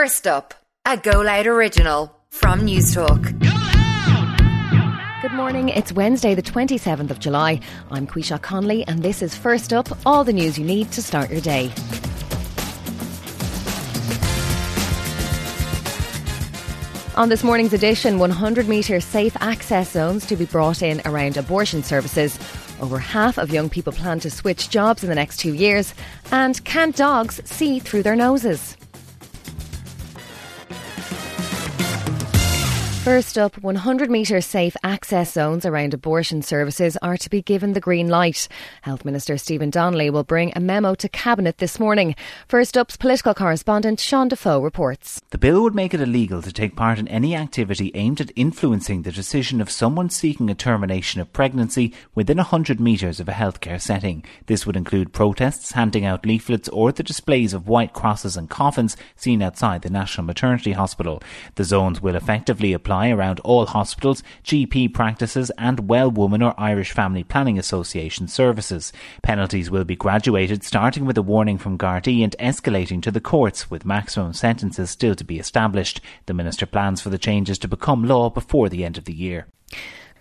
[0.00, 0.54] First up,
[0.86, 3.20] a Go Loud original from Newstalk.
[5.20, 5.70] Good morning.
[5.70, 7.58] It's Wednesday, the 27th of July.
[7.90, 11.30] I'm Quisha Conley, and this is First Up all the news you need to start
[11.30, 11.72] your day.
[17.16, 21.82] On this morning's edition, 100 metre safe access zones to be brought in around abortion
[21.82, 22.38] services.
[22.80, 25.92] Over half of young people plan to switch jobs in the next two years.
[26.30, 28.76] And can dogs see through their noses?
[33.04, 37.80] First up, 100 metre safe access zones around abortion services are to be given the
[37.80, 38.48] green light.
[38.82, 42.14] Health Minister Stephen Donnelly will bring a memo to Cabinet this morning.
[42.48, 45.22] First up's political correspondent Sean Defoe reports.
[45.30, 49.02] The bill would make it illegal to take part in any activity aimed at influencing
[49.02, 53.80] the decision of someone seeking a termination of pregnancy within 100 metres of a healthcare
[53.80, 54.22] setting.
[54.46, 58.98] This would include protests, handing out leaflets, or the displays of white crosses and coffins
[59.16, 61.22] seen outside the National Maternity Hospital.
[61.54, 66.90] The zones will effectively apply around all hospitals, GP practices, and Well Woman or Irish
[66.90, 68.92] Family Planning Association services.
[69.22, 73.70] Penalties will be graduated, starting with a warning from Gardaí and escalating to the courts,
[73.70, 76.00] with maximum sentences still to be established.
[76.26, 79.46] The Minister plans for the changes to become law before the end of the year.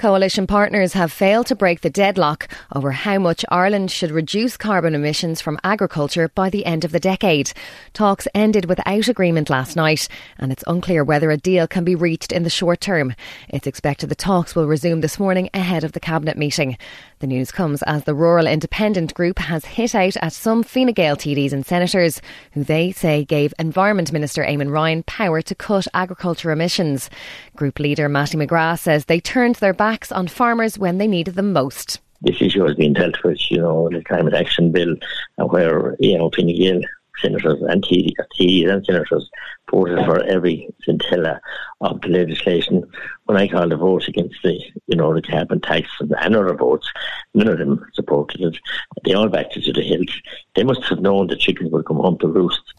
[0.00, 4.94] Coalition partners have failed to break the deadlock over how much Ireland should reduce carbon
[4.94, 7.52] emissions from agriculture by the end of the decade.
[7.92, 12.32] Talks ended without agreement last night, and it's unclear whether a deal can be reached
[12.32, 13.14] in the short term.
[13.50, 16.78] It's expected the talks will resume this morning ahead of the Cabinet meeting.
[17.20, 21.16] The news comes as the Rural Independent Group has hit out at some Fine Gael
[21.16, 26.50] TDs and senators, who they say gave Environment Minister Eamon Ryan power to cut agriculture
[26.50, 27.10] emissions.
[27.54, 31.52] Group leader Mattie McGrath says they turned their backs on farmers when they needed them
[31.52, 32.00] most.
[32.22, 34.96] This issue has been dealt with, you know, the climate action bill,
[35.36, 36.80] where, you know, Fine Gael
[37.20, 39.30] senators and TDs uh, and senators
[39.70, 41.40] voted for every scintilla
[41.80, 42.84] of the legislation.
[43.24, 46.90] When I called a vote against the, you know, the carbon tax and other votes,
[47.34, 48.58] none of them supported it.
[49.04, 50.10] They all backed it to the hilt.
[50.54, 52.74] They must have known the chickens would come home to roost.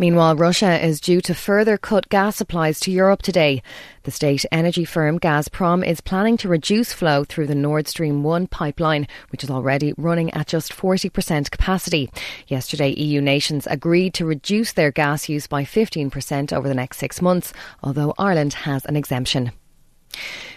[0.00, 3.62] Meanwhile, Russia is due to further cut gas supplies to Europe today.
[4.04, 8.46] The state energy firm Gazprom is planning to reduce flow through the Nord Stream 1
[8.46, 12.10] pipeline, which is already running at just 40% capacity.
[12.48, 17.20] Yesterday, EU nations agreed to reduce their gas use by 15% over the next six
[17.20, 19.52] months, although Ireland has an exemption.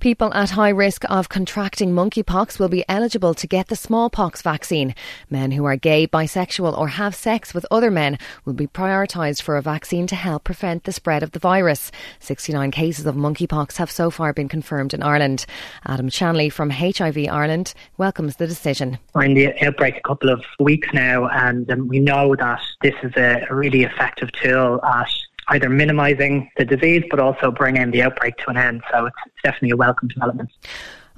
[0.00, 4.94] People at high risk of contracting monkeypox will be eligible to get the smallpox vaccine.
[5.28, 9.56] Men who are gay, bisexual, or have sex with other men will be prioritised for
[9.56, 11.90] a vaccine to help prevent the spread of the virus.
[12.20, 15.46] 69 cases of monkeypox have so far been confirmed in Ireland.
[15.84, 18.98] Adam Shanley from HIV Ireland welcomes the decision.
[19.14, 22.94] We're in the outbreak a couple of weeks now, and um, we know that this
[23.02, 25.10] is a really effective tool at
[25.48, 28.82] either minimising the disease but also bringing the outbreak to an end.
[28.92, 30.50] So it's definitely a welcome development.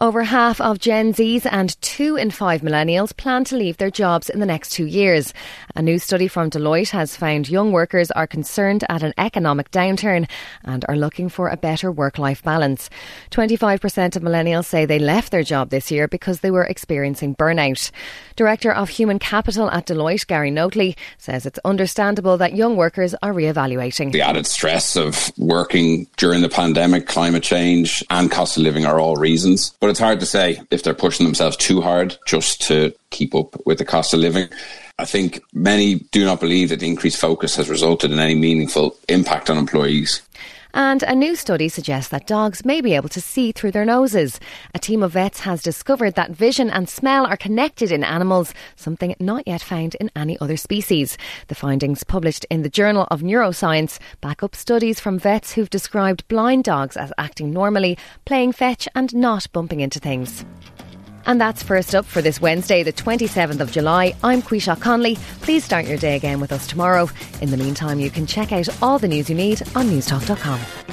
[0.00, 4.30] Over half of Gen Zs and two in five millennials plan to leave their jobs
[4.30, 5.34] in the next two years.
[5.74, 10.30] A new study from Deloitte has found young workers are concerned at an economic downturn
[10.62, 12.88] and are looking for a better work life balance.
[13.32, 17.90] 25% of millennials say they left their job this year because they were experiencing burnout.
[18.36, 23.32] Director of Human Capital at Deloitte, Gary Notley, says it's understandable that young workers are
[23.32, 24.12] re-evaluating.
[24.12, 29.00] The added stress of working during the pandemic, climate change, and cost of living are
[29.00, 29.74] all reasons.
[29.88, 33.56] But it's hard to say if they're pushing themselves too hard just to keep up
[33.64, 34.50] with the cost of living.
[34.98, 38.98] I think many do not believe that the increased focus has resulted in any meaningful
[39.08, 40.20] impact on employees.
[40.74, 44.38] And a new study suggests that dogs may be able to see through their noses.
[44.74, 49.14] A team of vets has discovered that vision and smell are connected in animals, something
[49.18, 51.16] not yet found in any other species.
[51.48, 56.28] The findings published in the Journal of Neuroscience back up studies from vets who've described
[56.28, 60.44] blind dogs as acting normally, playing fetch, and not bumping into things.
[61.26, 64.14] And that's first up for this Wednesday, the 27th of July.
[64.24, 65.16] I'm Quisha Conley.
[65.42, 67.08] Please start your day again with us tomorrow.
[67.40, 70.87] In the meantime, you can check out all the news you need on newstalk.com.